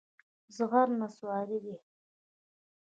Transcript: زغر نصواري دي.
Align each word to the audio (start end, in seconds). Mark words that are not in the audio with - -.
زغر 0.55 0.87
نصواري 0.99 1.59
دي. 1.63 1.75